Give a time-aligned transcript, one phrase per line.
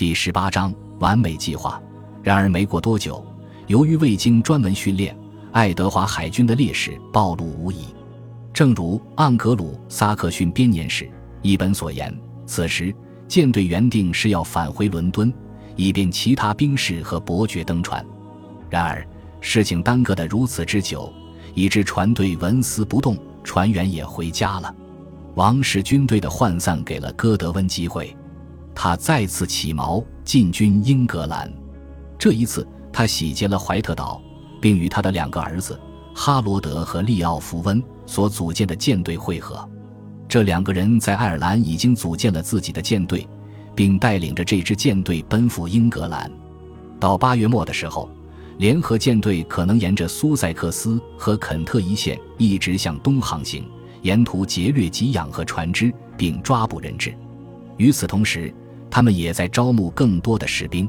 [0.00, 1.78] 第十八章完美计划。
[2.22, 3.22] 然而没过多久，
[3.66, 5.14] 由于未经专门训练，
[5.52, 7.84] 爱德华海军的劣势暴露无遗。
[8.50, 11.04] 正如《盎格鲁撒克逊编年史》
[11.42, 12.94] 一本所言，此时
[13.28, 15.30] 舰队原定是要返回伦敦，
[15.76, 18.02] 以便其他兵士和伯爵登船。
[18.70, 19.06] 然而
[19.42, 21.12] 事情耽搁得如此之久，
[21.52, 24.74] 以致船队纹丝不动，船员也回家了。
[25.34, 28.16] 王室军队的涣散给了戈德温机会，
[28.74, 31.50] 他再次起锚进军英格兰。
[32.18, 34.20] 这一次，他洗劫了怀特岛，
[34.60, 35.78] 并与他的两个儿子
[36.14, 39.68] 哈罗德和利奥弗温所组建的舰队会合。
[40.28, 43.26] 这两个人在爱尔兰已经组建了自己的舰队，
[43.74, 46.30] 并带领着这支舰队奔赴英格兰。
[47.00, 48.08] 到八月末的时候，
[48.58, 53.64] 联合舰队可能沿着苏塞克斯和肯特一线一直向东航行。
[54.02, 57.14] 沿途劫掠给养和船只，并抓捕人质。
[57.80, 58.52] 与此同时，
[58.90, 60.86] 他们也在招募更多的士兵。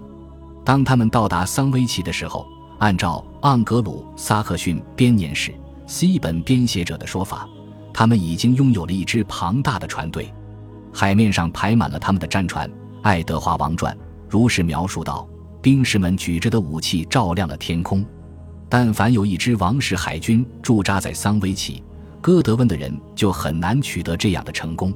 [0.66, 2.46] 当他们到达桑威奇的时候，
[2.80, 5.52] 按照《盎格鲁撒克逊编年史》
[5.88, 7.48] 西本编写者的说法，
[7.94, 10.34] 他们已经拥有了一支庞大的船队，
[10.92, 12.68] 海面上排满了他们的战船。
[13.04, 13.96] 《爱德华王传》
[14.28, 15.26] 如是描述道
[15.64, 18.06] ：“兵士们举着的武器照亮了天空。
[18.68, 21.82] 但凡有一支王室海军驻扎在桑威奇。”
[22.20, 24.94] 戈德温的人就很难取得这样的成功。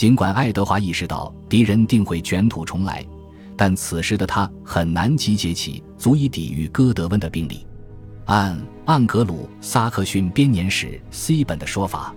[0.00, 3.04] 尽管爱德华意识到敌人定会卷土重来，
[3.54, 7.66] 但此时的他很难集结起足以抵御戈德温的兵力。
[8.24, 12.14] 按《盎格鲁撒克逊编年史》C 本的说法，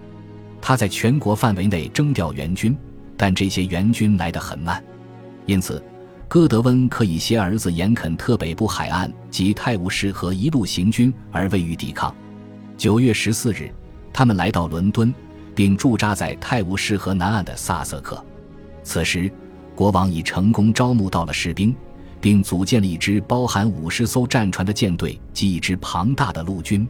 [0.61, 2.73] 他在全国范围内征调援军，
[3.17, 4.81] 但这些援军来得很慢，
[5.45, 5.83] 因此
[6.29, 12.15] 戈德温可以携儿子严肯特北部海岸及泰晤士河一路行军而未予抵抗。
[12.77, 13.69] 九月十四日。
[14.15, 15.11] 他们来到伦敦，
[15.55, 18.23] 并驻扎在泰晤士河南岸的萨瑟克。
[18.83, 19.31] 此时，
[19.75, 21.75] 国王已成功招募到了士兵，
[22.19, 26.87] 并组建了一支包含五十艘战船的舰队及一支庞大的陆军。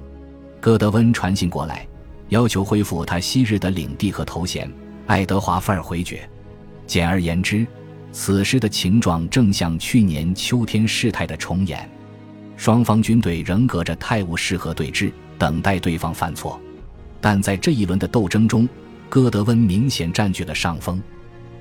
[0.59, 1.88] 戈德温传信过来，
[2.30, 4.71] 要求恢复他昔日的领地和头衔。
[5.05, 6.27] 爱德华反而回绝。
[6.87, 7.66] 简而言之，
[8.11, 11.89] 此时的情状正像去年秋天事态的重演。
[12.55, 16.60] 双方军队仍隔着泰晤士河对峙，等待对方犯错。
[17.23, 18.67] 但在这一轮的斗争中，
[19.08, 21.02] 戈德温明显占据了上风。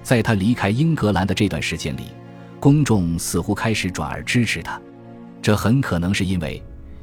[0.03, 2.09] 在他离开英格兰的这段时间里，
[2.59, 4.81] 公众似乎开始转而支持他。
[5.41, 6.61] 这很可能是因为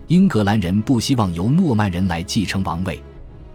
[0.08, 3.02] 英格兰人不希望由诺曼人来继承王位。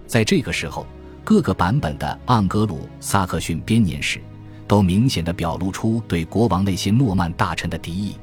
[0.07, 0.87] 在这个时候，
[1.23, 4.19] 各个版本的《盎格鲁撒克逊编年史》
[4.67, 8.13] 都明显的表露出对国王那些诺曼大臣的敌意。《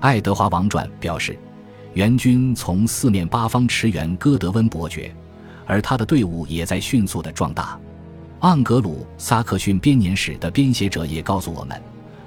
[0.00, 1.38] 爱德华王传》表示，
[1.92, 5.14] 援军从四面八方驰援戈德温伯爵。
[5.66, 7.78] 而他的队伍也在迅速的壮大，
[8.46, 11.80] 《盎格鲁撒克逊编年史》的编写者也告诉我们，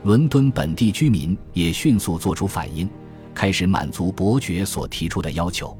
[0.03, 2.89] 伦敦本地居民也迅速做出反应，
[3.33, 5.77] 开始满足伯爵所提出的要求。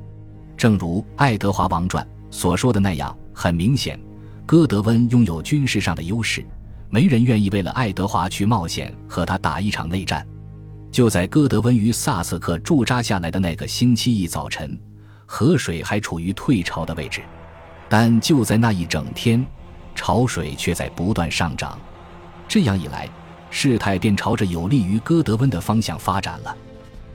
[0.56, 4.00] 正如《爱德华王传》所说的那样，很明显，
[4.46, 6.46] 戈德温拥有军事上的优势，
[6.90, 10.26] 没人愿意为了爱德华去冒险和他打一场内战。
[10.92, 14.80] 就在戈德温于萨瑟克驻扎下来的那个星期一早晨，
[15.26, 17.22] 河水还处于退潮的位置。
[17.90, 19.46] 但就在那一整天，
[19.96, 21.80] 潮水却在不断上涨，
[22.48, 23.10] 这样一来，
[23.50, 26.56] 事态便朝着有利于戈德温的方向发展了。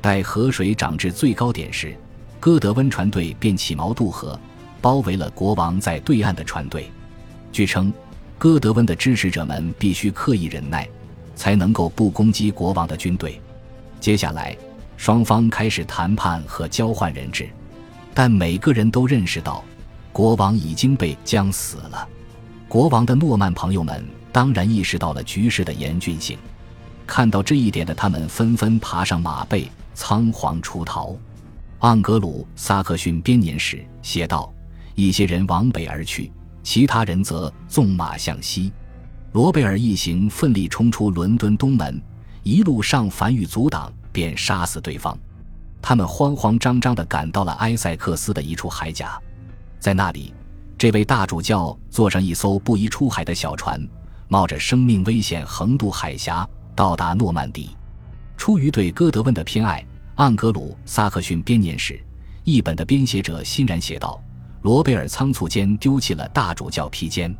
[0.00, 1.96] 待河水涨至最高点时，
[2.40, 4.38] 戈德温船队便起锚渡河，
[4.80, 6.90] 包围了国王在对岸的船队。
[7.52, 7.92] 据称，
[8.38, 10.88] 戈德温的支持者们必须刻意忍耐，
[11.36, 13.40] 才能够不攻击国王的军队。
[14.00, 14.56] 接下来，
[14.96, 17.48] 双方开始谈判和交换人质，
[18.12, 19.62] 但每个人都认识到。
[20.12, 22.06] 国王已经被将死了，
[22.68, 26.38] 国王的诺曼朋友们当然意识到了局势的严峻性，
[27.06, 31.08] 看到这一点的他们纷纷爬上马背，仓皇出逃。
[31.80, 34.52] 《盎格鲁撒克逊编年史》写道：
[34.94, 36.30] 一些人往北而去，
[36.62, 38.70] 其他人则纵马向西。
[39.32, 42.00] 罗贝尔一行奋力冲出伦敦东门，
[42.42, 45.18] 一路上凡遇阻挡，便杀死对方。
[45.80, 49.06] 他们慌慌张张地赶到了埃塞克斯的一处海岬。
[49.82, 50.32] 在那里，
[50.78, 53.84] 这位大主教坐上一艘不宜出海的小船，
[54.28, 57.76] 冒着生命危险横渡海峡，到达诺曼底。
[58.36, 59.84] 出于对戈德温的偏爱，
[60.22, 61.94] 《盎格鲁撒克逊编年史》
[62.44, 64.22] 一本的编写者欣然写道
[64.62, 67.34] ：“罗贝尔仓促间丢弃了大主教披肩。”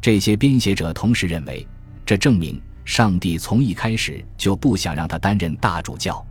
[0.00, 1.68] 这些编写者同时认为，
[2.06, 6.24] 这证明上帝从一开始就不想让他担任大主教。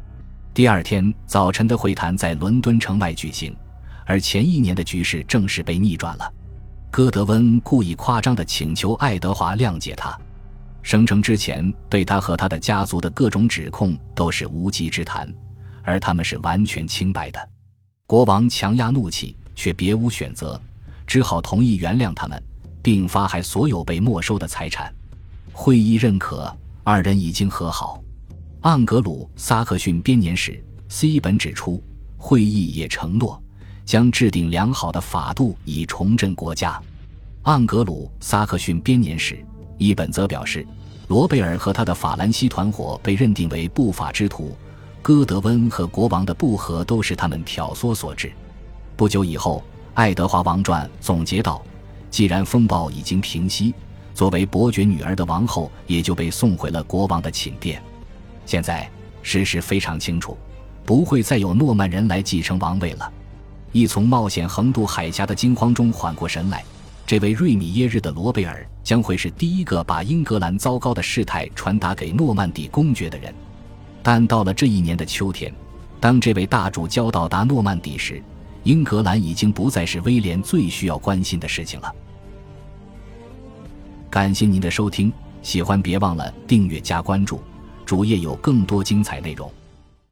[0.52, 3.56] 第二天早晨的会谈在伦敦城外举行。
[4.06, 6.34] 而前一年的局势正式被逆转了。
[6.92, 10.18] 戈德温故意夸张地请求爱德华谅解他。
[10.82, 15.34] 声称之前对他和他的家族的各种指控都是无稽之谈，
[15.82, 17.50] 而他们是完全清白的。
[18.06, 20.62] 国王强压怒气，却别无选择，
[21.08, 22.44] 只好同意原谅他们，
[22.82, 24.94] 并发还所有被没收的财产。
[25.54, 26.54] 会议认可，
[26.84, 28.04] 二人已经和好。
[28.64, 31.82] 盎格鲁撒克逊编年史 C 本指出，
[32.18, 33.42] 会议也承诺
[33.86, 36.82] 将制定良好的法度以重振国家。
[37.44, 39.44] 盎格鲁撒克逊编年史
[39.78, 40.66] 一本则表示，
[41.08, 44.56] 罗贝尔和他的法兰西团伙被认定为不法之徒，
[45.02, 48.32] 戈德温和国王的不和都是他们挑唆所致。
[48.96, 49.62] 不久以后，
[49.94, 51.62] 《爱德华王传》总结道
[52.10, 53.74] ：“既然风暴已经平息，
[54.14, 57.84] 作为伯爵女儿的王后也就被送回了国王的寝殿。
[58.46, 58.90] 现在
[59.22, 60.38] 事实非常清楚，
[60.86, 63.12] 不会再有诺曼人来继承王位了。”
[63.74, 66.64] 一从冒险横渡海峡的惊慌中缓过神来。
[67.06, 73.34] 这位瑞米耶日的罗贝尔将会是第一个把英格兰糟糕的事态传达给诺曼底公爵的人。
[74.02, 75.54] 但到了这一年的秋天，
[76.00, 78.24] 当这位大主教到达诺曼底时，
[78.64, 81.94] 英格兰已经不再是威廉最需要关心的事情了。
[84.10, 85.12] 感谢您的收听，
[85.42, 87.42] 喜欢别忘了订阅加关注，
[87.86, 89.52] 主页有更多精彩内容。